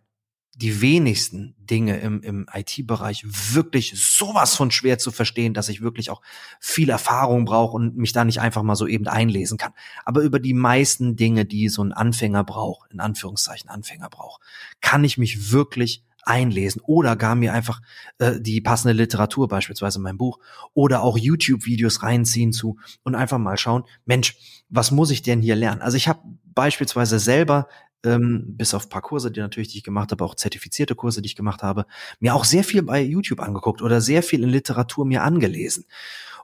[0.61, 6.09] die wenigsten Dinge im, im IT-Bereich wirklich sowas von schwer zu verstehen, dass ich wirklich
[6.09, 6.21] auch
[6.59, 9.71] viel Erfahrung brauche und mich da nicht einfach mal so eben einlesen kann.
[10.03, 14.41] Aber über die meisten Dinge, die so ein Anfänger braucht, in Anführungszeichen Anfänger braucht,
[14.81, 17.81] kann ich mich wirklich einlesen oder gar mir einfach
[18.17, 20.39] äh, die passende Literatur, beispielsweise mein Buch,
[20.73, 24.35] oder auch YouTube-Videos reinziehen zu und einfach mal schauen, Mensch,
[24.67, 25.81] was muss ich denn hier lernen?
[25.81, 26.19] Also ich habe
[26.53, 27.67] beispielsweise selber
[28.05, 31.27] ähm, bis auf paar Kurse, die natürlich, die ich gemacht habe, auch zertifizierte Kurse, die
[31.27, 31.85] ich gemacht habe,
[32.19, 35.85] mir auch sehr viel bei YouTube angeguckt oder sehr viel in Literatur mir angelesen.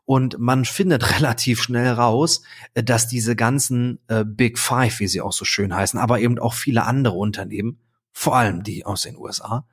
[0.05, 2.41] Und man findet relativ schnell raus,
[2.73, 6.39] äh, dass diese ganzen äh, Big Five, wie sie auch so schön heißen, aber eben
[6.39, 7.79] auch viele andere Unternehmen,
[8.11, 9.67] vor allem die aus den USA,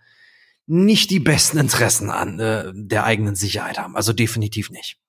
[0.66, 3.96] nicht die besten Interessen an äh, der eigenen Sicherheit haben.
[3.96, 5.01] Also definitiv nicht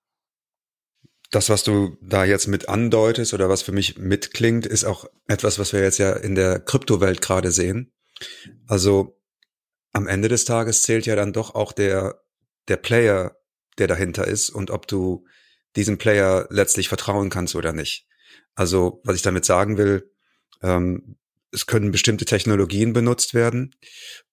[1.34, 5.58] das, was du da jetzt mit andeutest oder was für mich mitklingt, ist auch etwas,
[5.58, 7.91] was wir jetzt ja in der Kryptowelt gerade sehen.
[8.67, 9.19] Also
[9.93, 12.22] am Ende des Tages zählt ja dann doch auch der,
[12.67, 13.36] der Player,
[13.80, 15.26] der dahinter ist und ob du
[15.76, 18.08] diesem Player letztlich vertrauen kannst oder nicht.
[18.54, 20.12] Also was ich damit sagen will,
[20.62, 21.17] ähm,
[21.54, 23.76] es können bestimmte Technologien benutzt werden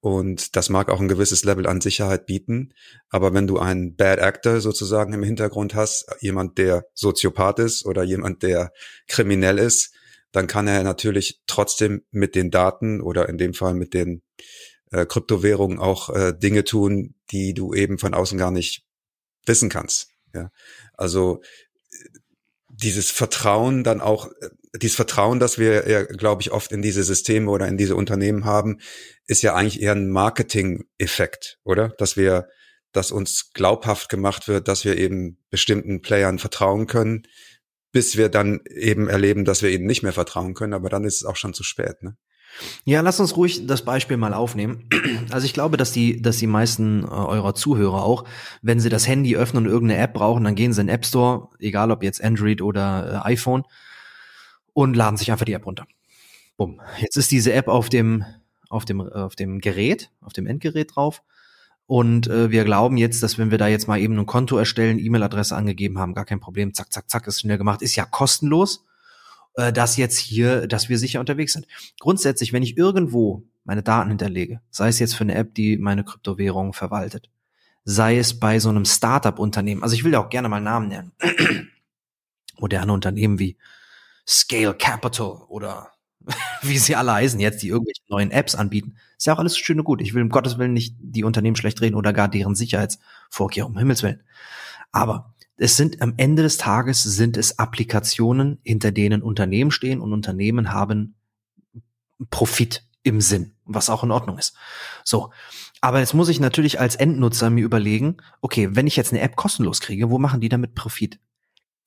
[0.01, 2.73] und das mag auch ein gewisses Level an Sicherheit bieten.
[3.09, 8.03] Aber wenn du einen Bad Actor sozusagen im Hintergrund hast, jemand, der Soziopath ist oder
[8.03, 8.73] jemand, der
[9.07, 9.95] kriminell ist,
[10.33, 14.23] dann kann er natürlich trotzdem mit den Daten oder in dem Fall mit den
[14.91, 18.85] äh, Kryptowährungen auch äh, Dinge tun, die du eben von außen gar nicht
[19.45, 20.09] wissen kannst.
[20.35, 20.51] Ja,
[20.95, 21.43] also
[22.69, 24.29] dieses Vertrauen dann auch,
[24.77, 28.45] dieses Vertrauen, das wir ja, glaube ich, oft in diese Systeme oder in diese Unternehmen
[28.45, 28.79] haben,
[29.27, 31.89] ist ja eigentlich eher ein Marketing-Effekt, oder?
[31.99, 32.49] Dass wir,
[32.93, 37.25] dass uns glaubhaft gemacht wird, dass wir eben bestimmten Playern vertrauen können,
[37.93, 41.17] bis wir dann eben erleben, dass wir ihnen nicht mehr vertrauen können, aber dann ist
[41.17, 42.17] es auch schon zu spät, ne?
[42.85, 44.89] Ja, lass uns ruhig das Beispiel mal aufnehmen.
[45.31, 48.25] Also ich glaube, dass die, dass die meisten äh, eurer Zuhörer auch,
[48.63, 51.07] wenn sie das Handy öffnen und irgendeine App brauchen, dann gehen sie in den App
[51.07, 53.63] Store, egal ob jetzt Android oder äh, iPhone,
[54.85, 55.87] und laden sich einfach die App runter.
[56.57, 56.81] Bumm.
[57.01, 58.25] Jetzt ist diese App auf dem,
[58.69, 61.23] auf dem, auf dem Gerät, auf dem Endgerät drauf.
[61.87, 64.99] Und äh, wir glauben jetzt, dass wenn wir da jetzt mal eben ein Konto erstellen,
[64.99, 68.85] E-Mail-Adresse angegeben haben, gar kein Problem, zack, zack, zack, ist schnell gemacht, ist ja kostenlos
[69.55, 71.67] äh, dass jetzt hier, dass wir sicher unterwegs sind.
[71.99, 76.05] Grundsätzlich, wenn ich irgendwo meine Daten hinterlege, sei es jetzt für eine App, die meine
[76.05, 77.31] Kryptowährung verwaltet,
[77.85, 81.13] sei es bei so einem Startup-Unternehmen, also ich will ja auch gerne mal Namen nennen,
[82.59, 83.57] moderne Unternehmen wie
[84.31, 85.91] Scale Capital oder
[86.63, 89.79] wie sie alle heißen jetzt, die irgendwelche neuen Apps anbieten, ist ja auch alles schön
[89.79, 90.01] und gut.
[90.01, 93.79] Ich will um Gottes Willen nicht die Unternehmen schlecht reden oder gar deren Sicherheitsvorkehrungen, um
[93.79, 94.23] Himmels Willen.
[94.93, 100.13] Aber es sind am Ende des Tages sind es Applikationen, hinter denen Unternehmen stehen und
[100.13, 101.17] Unternehmen haben
[102.31, 104.55] Profit im Sinn, was auch in Ordnung ist.
[105.05, 105.33] So.
[105.81, 109.37] Aber jetzt muss ich natürlich als Endnutzer mir überlegen, okay, wenn ich jetzt eine App
[109.37, 111.19] kostenlos kriege, wo machen die damit Profit?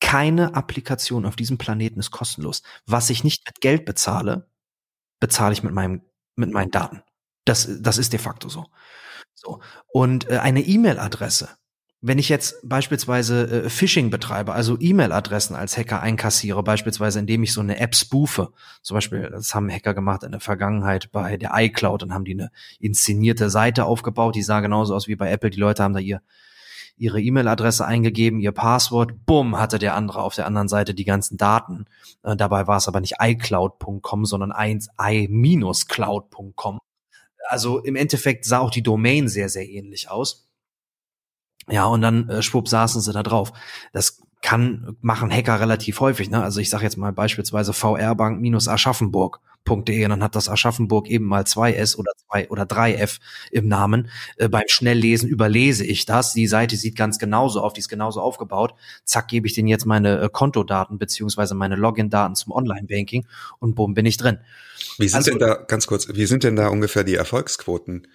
[0.04, 2.62] Keine Applikation auf diesem Planeten ist kostenlos.
[2.86, 4.50] Was ich nicht mit Geld bezahle,
[5.20, 6.02] bezahle ich mit meinem,
[6.36, 7.02] mit meinen Daten.
[7.46, 8.66] Das, das ist de facto so.
[9.34, 9.62] So.
[9.88, 11.50] Und äh, eine E-Mail-Adresse
[12.06, 17.54] wenn ich jetzt beispielsweise äh, Phishing betreibe, also E-Mail-Adressen als Hacker einkassiere, beispielsweise indem ich
[17.54, 21.52] so eine App spoofe, zum Beispiel, das haben Hacker gemacht in der Vergangenheit bei der
[21.54, 25.50] iCloud und haben die eine inszenierte Seite aufgebaut, die sah genauso aus wie bei Apple,
[25.50, 26.22] die Leute haben da ihr
[26.96, 31.38] ihre E-Mail-Adresse eingegeben, ihr Passwort, bumm, hatte der andere auf der anderen Seite die ganzen
[31.38, 31.86] Daten.
[32.24, 36.80] Äh, dabei war es aber nicht iCloud.com, sondern 1i-cloud.com.
[37.50, 40.48] Also im Endeffekt sah auch die Domain sehr, sehr ähnlich aus.
[41.70, 43.54] Ja, und dann äh, schwupp saßen sie da drauf.
[43.92, 46.30] Das kann machen Hacker relativ häufig.
[46.30, 46.44] Ne?
[46.44, 49.40] Also ich sage jetzt mal beispielsweise VR-Bank minus Aschaffenburg.
[49.70, 53.20] Und dann hat das Aschaffenburg eben mal zwei S oder zwei oder drei F
[53.52, 54.10] im Namen.
[54.38, 56.34] Äh, beim Schnelllesen überlese ich das.
[56.34, 58.74] Die Seite sieht ganz genauso auf, die ist genauso aufgebaut.
[59.06, 63.26] Zack, gebe ich denen jetzt meine äh, Kontodaten beziehungsweise meine Login-Daten zum Online-Banking
[63.60, 64.40] und bumm, bin ich drin.
[64.98, 68.08] Wie sind also, denn da, ganz kurz, wie sind denn da ungefähr die Erfolgsquoten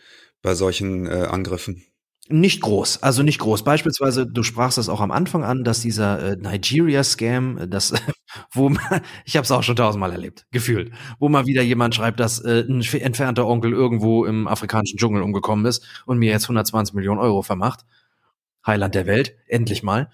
[0.43, 1.85] bei solchen äh, Angriffen?
[2.31, 3.65] Nicht groß, also nicht groß.
[3.65, 7.95] Beispielsweise, du sprachst das auch am Anfang an, dass dieser äh, Nigeria-Scam, äh, das,
[8.53, 12.21] wo man, ich habe es auch schon tausendmal erlebt, gefühlt, wo mal wieder jemand schreibt,
[12.21, 16.95] dass äh, ein entfernter Onkel irgendwo im afrikanischen Dschungel umgekommen ist und mir jetzt 120
[16.95, 17.87] Millionen Euro vermacht.
[18.67, 20.11] Heiland der Welt, endlich mal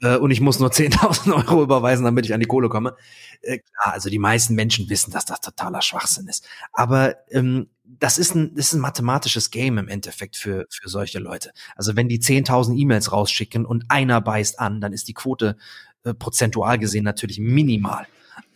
[0.00, 2.96] äh, und ich muss nur 10.000 Euro überweisen, damit ich an die Kohle komme.
[3.40, 6.44] Äh, klar, also die meisten Menschen wissen, dass das totaler Schwachsinn ist.
[6.72, 7.68] Aber ähm,
[7.98, 11.52] das ist ein, das ist ein mathematisches Game im Endeffekt für, für solche Leute.
[11.76, 15.56] Also wenn die 10.000 E-Mails rausschicken und einer beißt an, dann ist die Quote
[16.04, 18.06] äh, prozentual gesehen natürlich minimal.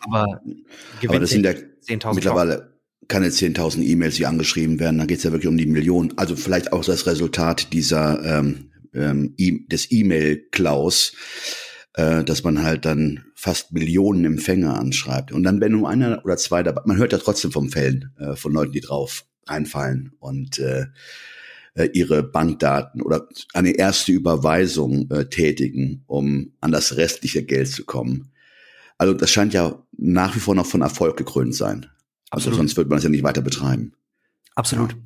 [0.01, 0.40] Aber,
[1.07, 1.55] Aber das sind ja
[2.12, 2.72] mittlerweile
[3.09, 4.99] keine 10.000 E-Mails, die angeschrieben werden.
[4.99, 6.16] Da geht es ja wirklich um die Millionen.
[6.18, 11.12] Also vielleicht auch das Resultat dieser ähm, ähm, e des E-Mail-Klaus,
[11.94, 15.31] äh, dass man halt dann fast Millionen Empfänger anschreibt.
[15.31, 18.35] Und dann, wenn nur einer oder zwei dabei, man hört ja trotzdem vom Fällen äh,
[18.35, 20.87] von Leuten, die drauf reinfallen und äh,
[21.75, 27.85] äh, ihre Bankdaten oder eine erste Überweisung äh, tätigen, um an das restliche Geld zu
[27.85, 28.33] kommen.
[28.96, 31.87] Also das scheint ja nach wie vor noch von Erfolg gekrönt sein.
[32.31, 32.53] Also Absolut.
[32.55, 33.92] Also sonst würde man es ja nicht weiter betreiben.
[34.56, 34.96] Absolut.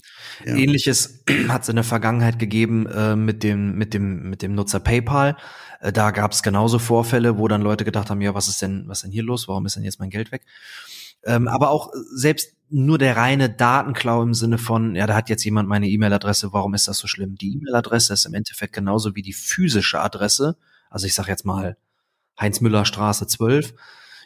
[0.46, 0.54] Ja.
[0.54, 4.80] Ähnliches hat es in der Vergangenheit gegeben äh, mit dem mit dem mit dem Nutzer
[4.80, 5.36] PayPal.
[5.80, 8.84] Äh, da gab es genauso Vorfälle, wo dann Leute gedacht haben, ja, was ist denn
[8.86, 9.48] was ist denn hier los?
[9.48, 10.46] Warum ist denn jetzt mein Geld weg?
[11.24, 15.44] Ähm, aber auch selbst nur der reine Datenklau im Sinne von, ja, da hat jetzt
[15.44, 17.34] jemand meine E-Mail-Adresse, warum ist das so schlimm?
[17.34, 20.56] Die E-Mail-Adresse ist im Endeffekt genauso wie die physische Adresse.
[20.88, 21.76] Also ich sage jetzt mal
[22.40, 23.74] Heinz-Müller-Straße 12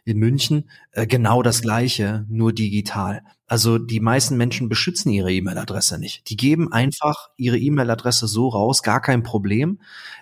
[0.05, 3.23] in München äh, genau das gleiche, nur digital.
[3.47, 6.31] Also die meisten Menschen beschützen ihre E-Mail-Adresse nicht.
[6.31, 9.81] Die geben einfach ihre E-Mail-Adresse so raus, gar kein Problem.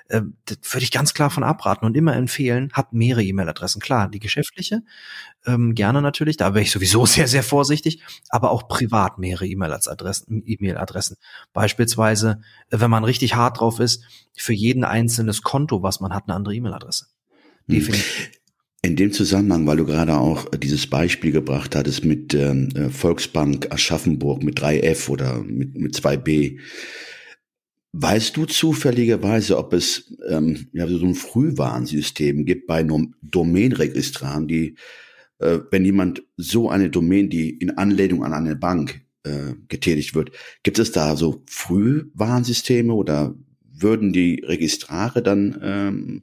[0.09, 3.81] Äh, das würde ich ganz klar von abraten und immer empfehlen, habt mehrere E-Mail-Adressen.
[3.81, 4.83] Klar, die geschäftliche,
[5.47, 10.43] ähm, gerne natürlich, da wäre ich sowieso sehr, sehr vorsichtig, aber auch privat mehrere E-Mail-Adressen.
[10.45, 11.17] E-Mail-Adressen.
[11.53, 14.03] Beispielsweise, äh, wenn man richtig hart drauf ist,
[14.35, 17.07] für jeden einzelnes Konto, was man hat, eine andere E-Mail-Adresse.
[17.69, 17.75] Hm.
[17.77, 18.42] Definitiv.
[18.85, 23.71] In dem Zusammenhang, weil du gerade auch dieses Beispiel gebracht hattest mit ähm, äh, Volksbank
[23.71, 26.59] Aschaffenburg mit 3F oder mit, mit 2B,
[27.93, 32.85] weißt du zufälligerweise, ob es ähm, ja, so ein Frühwarnsystem gibt bei
[33.23, 34.75] Domainregistraren, die,
[35.39, 40.33] äh, wenn jemand so eine Domain, die in Anlehnung an eine Bank äh, getätigt wird,
[40.65, 46.23] gibt es da so Frühwarnsysteme oder würden die Registrare dann ähm,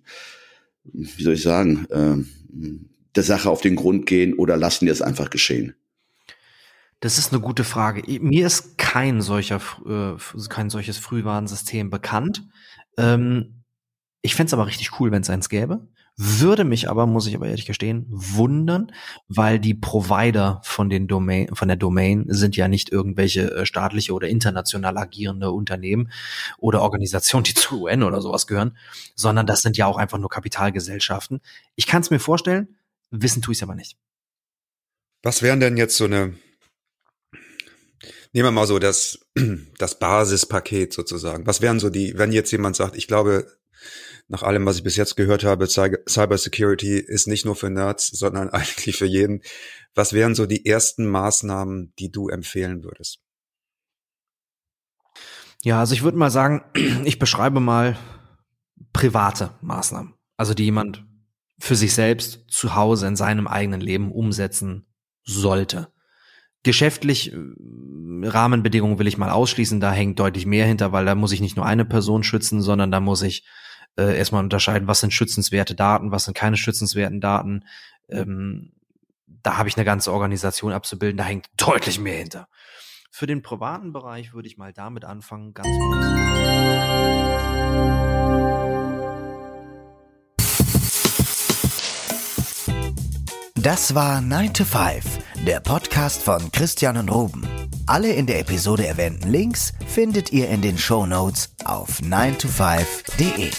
[0.84, 2.18] wie soll ich sagen, äh,
[3.16, 5.76] der Sache auf den Grund gehen oder lassen die es einfach geschehen?
[7.00, 8.04] Das ist eine gute Frage.
[8.22, 12.48] Mir ist kein solcher, äh, kein solches Frühwarnsystem bekannt.
[12.98, 13.64] Ähm,
[14.22, 15.88] ich fände es aber richtig cool, wenn es eins gäbe.
[16.22, 18.92] Würde mich aber, muss ich aber ehrlich gestehen, wundern,
[19.30, 24.12] weil die Provider von den Domain, von der Domain sind ja nicht irgendwelche äh, staatliche
[24.12, 26.12] oder international agierende Unternehmen
[26.58, 28.76] oder Organisationen, die zur UN oder sowas gehören,
[29.16, 31.40] sondern das sind ja auch einfach nur Kapitalgesellschaften.
[31.78, 32.76] Ich kann es mir vorstellen,
[33.12, 33.96] wissen tue ich es aber nicht.
[35.24, 36.34] Was wären denn jetzt so eine,
[38.34, 39.20] nehmen wir mal so das,
[39.78, 41.48] das Basispaket sozusagen.
[41.48, 43.48] Was wären so die, wenn jetzt jemand sagt, ich glaube,
[44.30, 48.50] nach allem, was ich bis jetzt gehört habe, Cybersecurity ist nicht nur für Nerds, sondern
[48.52, 49.42] eigentlich für jeden.
[49.96, 53.20] Was wären so die ersten Maßnahmen, die du empfehlen würdest?
[55.64, 56.64] Ja, also ich würde mal sagen,
[57.06, 57.98] ich beschreibe mal
[58.94, 60.14] private Maßnahmen.
[60.38, 61.06] Also die jemand
[61.60, 64.86] für sich selbst zu Hause in seinem eigenen Leben umsetzen
[65.24, 65.92] sollte.
[66.64, 67.38] Geschäftlich äh,
[68.24, 71.58] Rahmenbedingungen will ich mal ausschließen, da hängt deutlich mehr hinter, weil da muss ich nicht
[71.58, 73.46] nur eine Person schützen, sondern da muss ich
[74.00, 77.66] äh, erstmal unterscheiden, was sind schützenswerte Daten, was sind keine schützenswerten Daten.
[78.08, 78.72] Ähm,
[79.28, 82.48] da habe ich eine ganze Organisation abzubilden, da hängt deutlich mehr hinter.
[83.12, 86.06] Für den privaten Bereich würde ich mal damit anfangen, ganz kurz.
[93.56, 97.69] Das war 9 to 5, der Podcast von Christian und Ruben.
[97.90, 103.50] Alle in der Episode erwähnten Links findet ihr in den Show Notes auf 9to5.de.